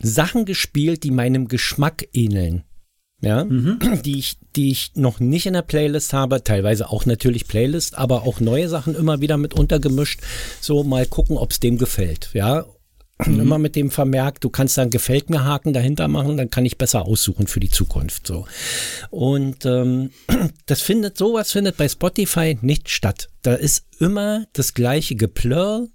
[0.00, 2.62] Sachen gespielt, die meinem Geschmack ähneln
[3.20, 3.78] ja, mhm.
[4.04, 8.22] die ich, die ich noch nicht in der Playlist habe, teilweise auch natürlich Playlist, aber
[8.22, 10.20] auch neue Sachen immer wieder mit untergemischt.
[10.60, 12.30] So mal gucken, ob es dem gefällt.
[12.32, 12.64] Ja,
[13.26, 13.40] mhm.
[13.40, 16.78] immer mit dem Vermerk, du kannst dann gefällt mir Haken dahinter machen, dann kann ich
[16.78, 18.26] besser aussuchen für die Zukunft.
[18.26, 18.46] So
[19.10, 20.10] und ähm,
[20.66, 23.28] das findet sowas findet bei Spotify nicht statt.
[23.42, 25.86] Da ist immer das gleiche Geplör,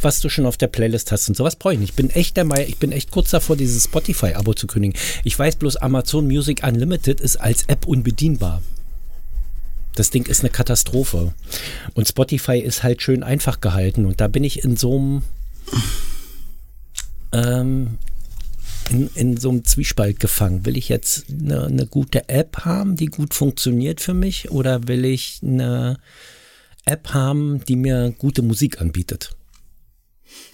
[0.00, 1.90] was du schon auf der Playlist hast und sowas brauche ich nicht.
[1.90, 4.98] Ich bin echt der Meinung, ich bin echt kurz davor, dieses Spotify-Abo zu kündigen.
[5.24, 8.62] Ich weiß bloß, Amazon Music Unlimited ist als App unbedienbar.
[9.94, 11.32] Das Ding ist eine Katastrophe.
[11.94, 14.04] Und Spotify ist halt schön einfach gehalten.
[14.04, 15.22] Und da bin ich in so einem
[17.32, 17.98] ähm,
[18.90, 20.64] in, in so einem Zwiespalt gefangen.
[20.64, 24.50] Will ich jetzt eine, eine gute App haben, die gut funktioniert für mich?
[24.50, 25.98] Oder will ich eine
[26.84, 29.35] App haben, die mir gute Musik anbietet?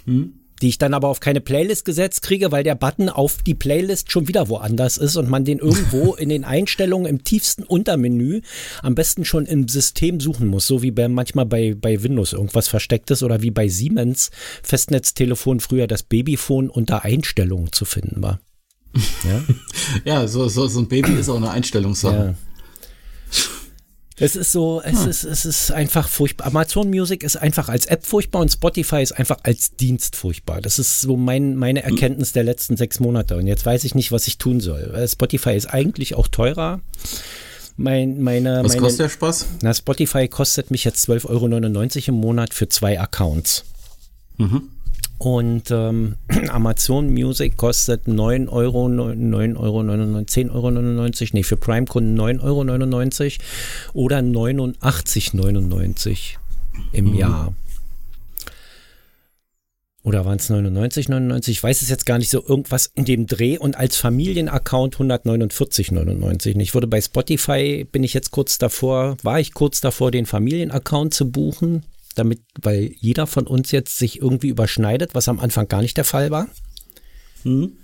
[0.05, 0.35] Hm?
[0.63, 4.13] die ich dann aber auf keine Playlist gesetzt kriege, weil der Button auf die Playlist
[4.13, 8.41] schon wieder woanders ist und man den irgendwo in den Einstellungen im tiefsten Untermenü
[8.83, 12.69] am besten schon im System suchen muss, so wie bei, manchmal bei, bei Windows irgendwas
[12.69, 14.31] versteckt ist oder wie bei Siemens
[14.63, 18.41] Festnetztelefon früher das Babyphone unter Einstellungen zu finden war.
[19.25, 19.43] Ja,
[20.05, 22.37] ja so, so, so ein Baby ist auch eine Einstellungssache.
[23.33, 23.43] Ja.
[24.23, 25.11] Es ist so, es hm.
[25.11, 26.47] ist, es ist einfach furchtbar.
[26.47, 30.61] Amazon Music ist einfach als App furchtbar und Spotify ist einfach als Dienst furchtbar.
[30.61, 31.91] Das ist so mein, meine hm.
[31.91, 33.37] Erkenntnis der letzten sechs Monate.
[33.37, 34.95] Und jetzt weiß ich nicht, was ich tun soll.
[35.09, 36.81] Spotify ist eigentlich auch teurer.
[37.77, 39.47] Mein, meine, was meine, kostet der Spaß?
[39.63, 43.65] Na, Spotify kostet mich jetzt 12,99 Euro im Monat für zwei Accounts.
[44.37, 44.69] Mhm.
[45.23, 46.17] Und ähm,
[46.49, 52.41] Amazon Music kostet 9 Euro, 9 Euro, 99, 10 Euro, 99, nee, für Prime-Kunden 9
[52.41, 53.39] Euro 99
[53.93, 56.39] oder 89,99
[56.91, 57.15] im mhm.
[57.15, 57.55] Jahr.
[60.03, 61.53] Oder waren es 99, 99?
[61.53, 62.45] Ich weiß es jetzt gar nicht so.
[62.45, 66.59] Irgendwas in dem Dreh und als Familienaccount 149,99.
[66.59, 71.15] Ich wurde bei Spotify, bin ich jetzt kurz davor, war ich kurz davor, den Familienaccount
[71.15, 75.83] zu buchen damit, weil jeder von uns jetzt sich irgendwie überschneidet, was am Anfang gar
[75.83, 76.49] nicht der Fall war.
[77.45, 77.77] Mhm.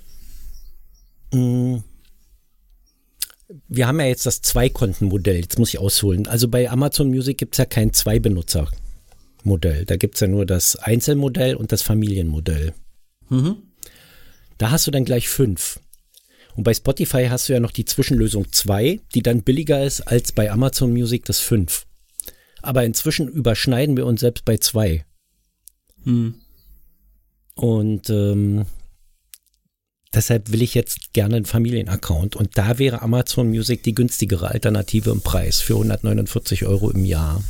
[3.69, 6.27] Wir haben ja jetzt das Zwei-Konten-Modell, jetzt muss ich ausholen.
[6.27, 9.85] Also bei Amazon Music gibt es ja kein Zwei-Benutzer-Modell.
[9.85, 12.75] Da gibt es ja nur das Einzelmodell und das Familienmodell.
[13.29, 13.57] Mhm.
[14.59, 15.81] Da hast du dann gleich fünf.
[16.57, 20.33] Und bei Spotify hast du ja noch die Zwischenlösung 2, die dann billiger ist als
[20.33, 21.87] bei Amazon Music das 5.
[22.63, 25.05] Aber inzwischen überschneiden wir uns selbst bei zwei.
[26.05, 26.35] Hm.
[27.55, 28.67] Und ähm,
[30.15, 32.37] deshalb will ich jetzt gerne einen Familienaccount.
[32.37, 37.43] Und da wäre Amazon Music die günstigere Alternative im Preis für 149 Euro im Jahr.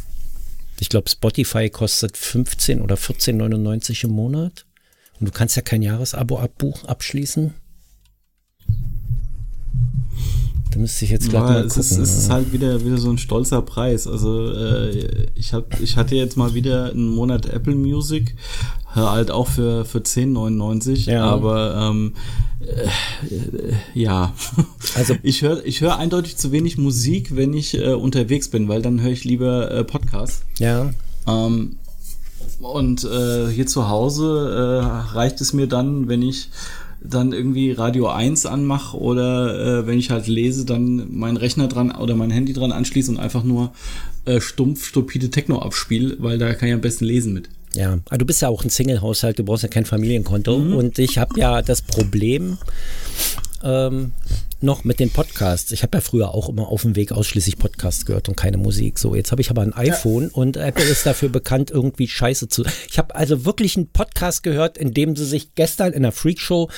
[0.81, 4.65] Ich glaube, Spotify kostet 15 oder 14,99 im Monat.
[5.19, 7.55] Und du kannst ja kein Jahresabo abschließen.
[10.71, 11.91] Da müsste ich jetzt gerade ja, mal es gucken.
[11.91, 14.07] Ist, es ist halt wieder, wieder so ein stolzer Preis.
[14.07, 18.35] Also äh, ich, hab, ich hatte jetzt mal wieder einen Monat Apple Music,
[18.95, 21.25] halt auch für, für 10,99, ja.
[21.25, 22.15] aber ähm,
[22.61, 22.89] äh,
[23.95, 24.35] ja.
[24.95, 28.83] Also ich höre ich hör eindeutig zu wenig Musik, wenn ich äh, unterwegs bin, weil
[28.83, 30.43] dann höre ich lieber äh, Podcasts.
[30.59, 30.91] Ja.
[31.27, 31.77] Ähm,
[32.61, 36.51] und äh, hier zu Hause äh, reicht es mir dann, wenn ich
[37.01, 41.91] dann irgendwie Radio 1 anmache oder äh, wenn ich halt lese, dann meinen Rechner dran
[41.91, 43.73] oder mein Handy dran anschließe und einfach nur
[44.25, 47.49] äh, stumpf, stupide Techno abspiele, weil da kann ich am besten lesen mit.
[47.75, 50.59] Ja, aber ah, du bist ja auch ein Single-Haushalt, du brauchst ja kein Familienkonto.
[50.59, 50.75] Mhm.
[50.75, 52.59] Und ich habe ja das Problem,
[53.63, 54.13] ähm,
[54.61, 55.71] noch mit den Podcasts.
[55.71, 58.99] Ich habe ja früher auch immer auf dem Weg ausschließlich Podcasts gehört und keine Musik.
[58.99, 60.31] So, jetzt habe ich aber ein iPhone ja.
[60.33, 62.65] und Apple ist dafür bekannt, irgendwie Scheiße zu.
[62.91, 66.69] Ich habe also wirklich einen Podcast gehört, in dem sie sich gestern in der Freakshow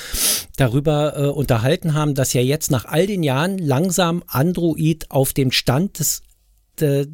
[0.57, 5.51] darüber äh, unterhalten haben, dass ja jetzt nach all den Jahren langsam Android auf dem
[5.51, 6.21] Stand des
[6.79, 7.05] äh,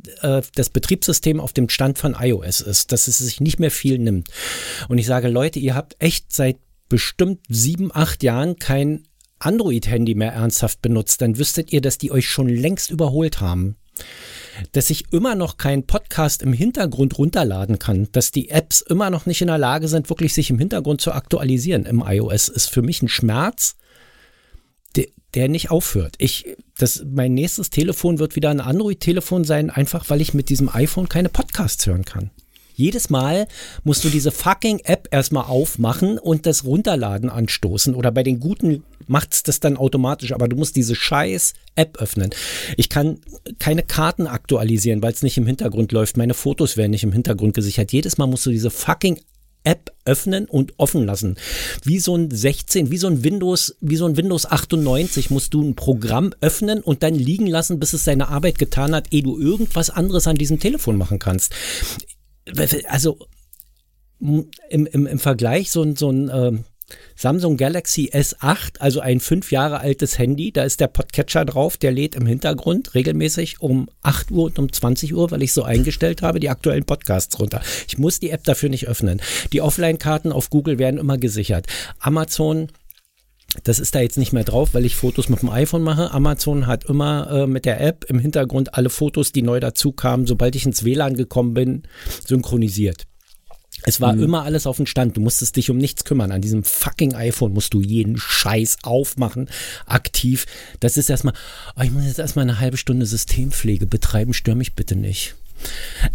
[0.55, 4.29] das Betriebssystem auf dem Stand von iOS ist, dass es sich nicht mehr viel nimmt.
[4.87, 6.57] Und ich sage, Leute, ihr habt echt seit
[6.89, 9.03] bestimmt sieben, acht Jahren kein
[9.39, 13.75] Android-Handy mehr ernsthaft benutzt, dann wüsstet ihr, dass die euch schon längst überholt haben.
[14.71, 19.25] Dass ich immer noch keinen Podcast im Hintergrund runterladen kann, dass die Apps immer noch
[19.25, 22.81] nicht in der Lage sind, wirklich sich im Hintergrund zu aktualisieren im iOS, ist für
[22.81, 23.75] mich ein Schmerz,
[25.33, 26.15] der, nicht aufhört.
[26.17, 30.69] Ich, das, mein nächstes Telefon wird wieder ein Android-Telefon sein, einfach weil ich mit diesem
[30.69, 32.31] iPhone keine Podcasts hören kann.
[32.77, 33.47] Jedes Mal
[33.83, 37.95] musst du diese fucking App erstmal aufmachen und das Runterladen anstoßen.
[37.95, 41.97] Oder bei den guten macht es das dann automatisch, aber du musst diese scheiß App
[41.99, 42.29] öffnen.
[42.77, 43.17] Ich kann
[43.57, 46.17] keine Karten aktualisieren, weil es nicht im Hintergrund läuft.
[46.17, 47.91] Meine Fotos werden nicht im Hintergrund gesichert.
[47.91, 49.19] Jedes Mal musst du diese fucking
[49.63, 51.35] App öffnen und offen lassen.
[51.83, 55.63] Wie so ein 16, wie so ein Windows, wie so ein Windows 98 musst du
[55.63, 59.39] ein Programm öffnen und dann liegen lassen, bis es seine Arbeit getan hat, ehe du
[59.39, 61.53] irgendwas anderes an diesem Telefon machen kannst
[62.87, 63.17] also
[64.19, 66.51] im, im, im Vergleich so ein, so ein äh,
[67.15, 71.91] Samsung Galaxy S8, also ein fünf Jahre altes Handy, da ist der Podcatcher drauf, der
[71.91, 76.21] lädt im Hintergrund regelmäßig um 8 Uhr und um 20 Uhr, weil ich so eingestellt
[76.21, 77.61] habe, die aktuellen Podcasts runter.
[77.87, 79.21] Ich muss die App dafür nicht öffnen.
[79.51, 81.67] Die Offline-Karten auf Google werden immer gesichert.
[81.99, 82.69] Amazon
[83.63, 86.11] das ist da jetzt nicht mehr drauf, weil ich Fotos mit dem iPhone mache.
[86.11, 90.27] Amazon hat immer äh, mit der App im Hintergrund alle Fotos, die neu dazu kamen,
[90.27, 91.83] sobald ich ins WLAN gekommen bin,
[92.25, 93.05] synchronisiert.
[93.83, 94.23] Es war mhm.
[94.23, 95.15] immer alles auf dem Stand.
[95.15, 96.31] Du musstest dich um nichts kümmern.
[96.31, 99.49] An diesem fucking iPhone musst du jeden Scheiß aufmachen,
[99.85, 100.45] aktiv.
[100.79, 101.33] Das ist erstmal,
[101.77, 105.35] oh, ich muss jetzt erstmal eine halbe Stunde Systempflege betreiben, stör mich bitte nicht.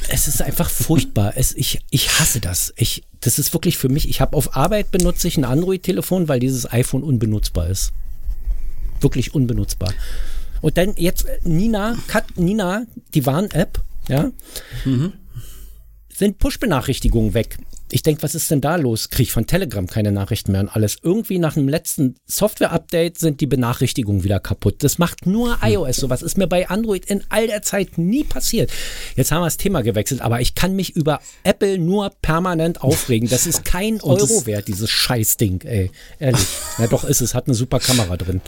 [0.08, 1.34] Es ist einfach furchtbar.
[1.36, 2.72] Es, ich, ich hasse das.
[2.76, 6.40] Ich, das ist wirklich für mich, ich habe auf Arbeit benutze ich ein Android-Telefon, weil
[6.40, 7.92] dieses iPhone unbenutzbar ist.
[9.00, 9.92] Wirklich unbenutzbar.
[10.60, 14.30] Und dann jetzt Nina, Kat, Nina, die Warn-App, ja,
[14.84, 15.12] mhm.
[16.12, 17.58] sind Push-Benachrichtigungen weg.
[17.92, 19.10] Ich denke, was ist denn da los?
[19.10, 20.96] Kriege ich von Telegram keine Nachrichten mehr und alles.
[21.02, 24.82] Irgendwie nach dem letzten Software-Update sind die Benachrichtigungen wieder kaputt.
[24.82, 25.72] Das macht nur hm.
[25.72, 26.08] iOS so.
[26.08, 28.70] Was ist mir bei Android in all der Zeit nie passiert.
[29.14, 33.28] Jetzt haben wir das Thema gewechselt, aber ich kann mich über Apple nur permanent aufregen.
[33.28, 35.90] Das ist kein Euro wert, dieses Scheißding, ey.
[36.18, 36.46] Ehrlich.
[36.78, 37.34] Ja, doch ist es.
[37.34, 38.40] Hat eine super Kamera drin.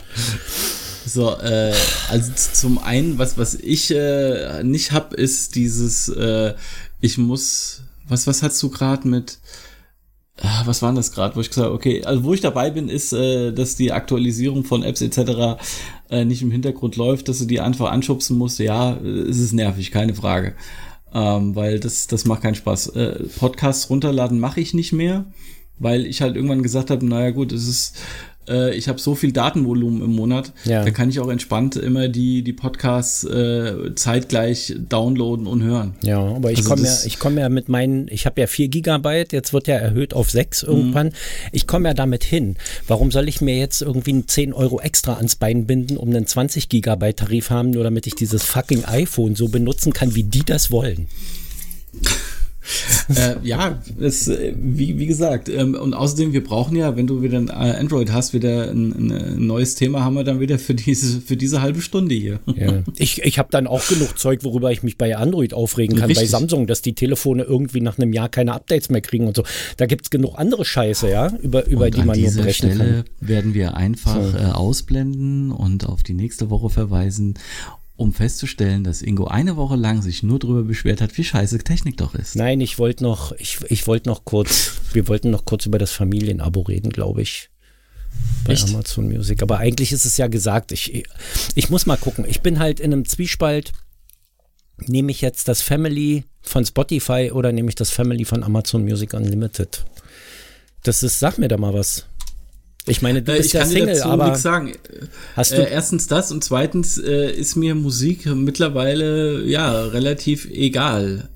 [1.05, 1.71] So, äh,
[2.09, 6.55] also zum einen, was, was ich äh, nicht hab, ist dieses, äh,
[6.99, 9.39] ich muss was, was hast du gerade mit,
[10.41, 12.89] ah, was war das gerade, wo ich gesagt habe, okay, also wo ich dabei bin,
[12.89, 15.59] ist, äh, dass die Aktualisierung von Apps etc.
[16.09, 18.59] Äh, nicht im Hintergrund läuft, dass du die einfach anschubsen musst.
[18.59, 20.55] Ja, es ist nervig, keine Frage.
[21.13, 22.87] Ähm, weil das, das macht keinen Spaß.
[22.89, 25.25] Äh, Podcasts runterladen mache ich nicht mehr,
[25.79, 27.95] weil ich halt irgendwann gesagt habe, naja gut, es ist
[28.47, 30.83] äh, ich habe so viel Datenvolumen im Monat, ja.
[30.83, 35.95] da kann ich auch entspannt immer die, die Podcasts äh, zeitgleich downloaden und hören.
[36.03, 38.67] Ja, aber ich also komme ja, ich komme ja mit meinen, ich habe ja 4
[38.67, 41.07] Gigabyte, jetzt wird ja erhöht auf 6 irgendwann.
[41.07, 41.13] Mhm.
[41.51, 42.55] Ich komme ja damit hin.
[42.87, 46.69] Warum soll ich mir jetzt irgendwie 10 Euro extra ans Bein binden, um einen 20
[46.69, 50.71] Gigabyte Tarif haben, nur damit ich dieses fucking iPhone so benutzen kann, wie die das
[50.71, 51.07] wollen?
[53.15, 57.21] Äh, ja, das, äh, wie, wie gesagt, ähm, und außerdem, wir brauchen ja, wenn du
[57.21, 60.73] wieder ein äh, Android hast, wieder ein, ein, neues Thema haben wir dann wieder für
[60.73, 62.39] diese, für diese halbe Stunde hier.
[62.55, 62.83] Ja.
[62.97, 66.25] Ich, ich habe dann auch genug Zeug, worüber ich mich bei Android aufregen kann, Richtig.
[66.25, 69.43] bei Samsung, dass die Telefone irgendwie nach einem Jahr keine Updates mehr kriegen und so.
[69.77, 73.27] Da gibt es genug andere Scheiße, ja, über, über die man nur brechen Stelle kann.
[73.27, 74.37] werden wir einfach so.
[74.37, 77.35] äh, ausblenden und auf die nächste Woche verweisen
[77.97, 81.97] um festzustellen, dass Ingo eine Woche lang sich nur darüber beschwert hat, wie scheiße Technik
[81.97, 82.35] doch ist.
[82.35, 85.91] Nein, ich wollte noch, ich, ich wollte noch kurz, wir wollten noch kurz über das
[85.91, 87.49] Familienabo reden, glaube ich.
[88.45, 88.69] Bei Echt?
[88.69, 89.41] Amazon Music.
[89.41, 91.05] Aber eigentlich ist es ja gesagt, ich,
[91.55, 92.25] ich muss mal gucken.
[92.27, 93.71] Ich bin halt in einem Zwiespalt.
[94.77, 99.13] Nehme ich jetzt das Family von Spotify oder nehme ich das Family von Amazon Music
[99.13, 99.85] Unlimited?
[100.83, 102.05] Das ist, sag mir da mal was.
[102.87, 104.73] Ich meine, du äh, bist ich ja kann Single, dir dazu aber nichts sagen.
[105.35, 111.29] Hast du äh, erstens das und zweitens äh, ist mir Musik mittlerweile ja relativ egal.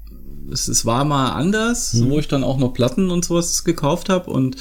[0.52, 2.10] Es, es war mal anders, hm.
[2.10, 4.58] wo ich dann auch noch Platten und sowas gekauft habe und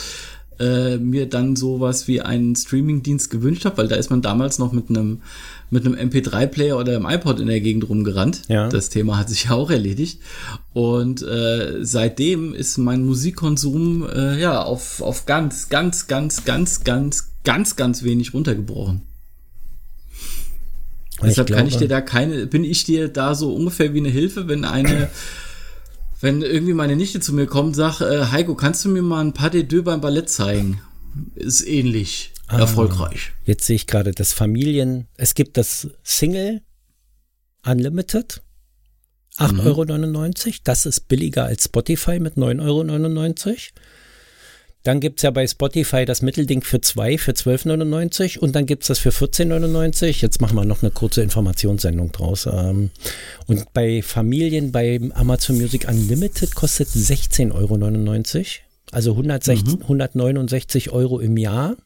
[0.58, 4.72] äh, mir dann sowas wie einen Streamingdienst gewünscht habe, weil da ist man damals noch
[4.72, 5.22] mit einem
[5.70, 8.42] mit einem MP3-Player oder einem iPod in der Gegend rumgerannt.
[8.48, 8.68] Ja.
[8.68, 10.20] Das Thema hat sich ja auch erledigt.
[10.72, 17.30] Und äh, seitdem ist mein Musikkonsum äh, ja auf, auf ganz, ganz, ganz, ganz, ganz,
[17.44, 19.02] ganz, ganz wenig runtergebrochen.
[21.20, 23.98] Ich Deshalb glaube, kann ich dir da keine, bin ich dir da so ungefähr wie
[23.98, 25.10] eine Hilfe, wenn eine,
[26.20, 29.20] wenn irgendwie meine Nichte zu mir kommt und sagt, äh, Heiko, kannst du mir mal
[29.20, 30.80] ein paar de deux beim Ballett zeigen?
[31.34, 33.32] Ist ähnlich ah, erfolgreich.
[33.44, 36.62] Jetzt sehe ich gerade das Familien, es gibt das Single
[37.64, 38.42] Unlimited.
[39.38, 40.16] 8,99 mhm.
[40.16, 40.34] Euro.
[40.64, 42.82] Das ist billiger als Spotify mit 9,99 Euro.
[44.84, 48.84] Dann gibt es ja bei Spotify das Mittelding für zwei für 12,99 und dann gibt
[48.84, 50.22] es das für 14,99.
[50.22, 52.46] Jetzt machen wir noch eine kurze Informationssendung draus.
[52.46, 52.90] Ähm,
[53.46, 58.44] und bei Familien bei Amazon Music Unlimited kostet 16,99 Euro.
[58.92, 59.82] Also 160, mhm.
[59.82, 61.76] 169 Euro im Jahr.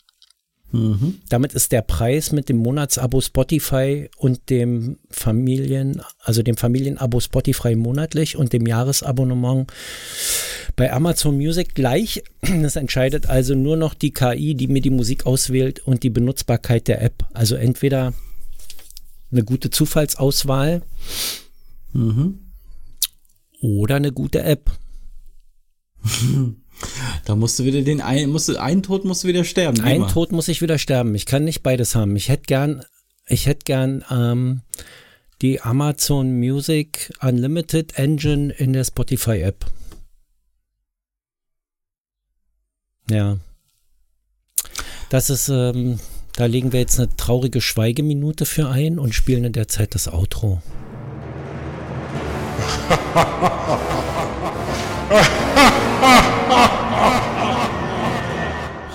[0.73, 1.19] Mhm.
[1.29, 7.77] Damit ist der Preis mit dem Monatsabo Spotify und dem Familien, also dem Familienabo Spotify
[7.77, 9.71] monatlich und dem Jahresabonnement
[10.75, 12.25] bei Amazon Music gleich.
[12.41, 16.89] Das entscheidet also nur noch die KI, die mir die Musik auswählt und die Benutzbarkeit
[16.89, 17.27] der App.
[17.35, 18.15] Also entweder
[19.31, 20.83] eine gute Zufallsauswahl
[21.93, 22.39] mhm.
[23.61, 24.71] oder eine gute App.
[27.25, 29.81] Da musst du wieder den ein, musst du, einen Tod musst du wieder sterben.
[29.81, 31.15] Ein Tod muss ich wieder sterben.
[31.15, 32.17] Ich kann nicht beides haben.
[32.17, 32.85] Ich hätte gern,
[33.27, 34.63] ich hätte gern ähm,
[35.41, 39.67] die Amazon Music Unlimited Engine in der Spotify App.
[43.11, 43.39] Ja.
[45.11, 45.99] Das ist, ähm,
[46.37, 50.09] da legen wir jetzt eine traurige Schweigeminute für ein und spielen in der Zeit das
[50.09, 50.63] Outro.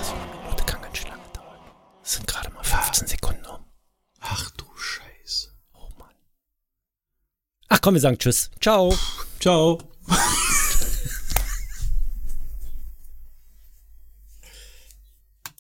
[0.03, 1.59] so eine Minute kann ganz schön lange dauern.
[2.01, 3.65] Das sind gerade mal 15 Sekunden um.
[4.21, 5.49] Ach du Scheiße.
[5.73, 6.13] Oh Mann.
[7.69, 8.51] Ach komm, wir sagen Tschüss.
[8.59, 8.93] Ciao.
[9.39, 9.79] Ciao.